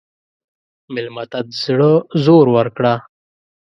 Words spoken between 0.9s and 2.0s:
مېلمه ته د زړه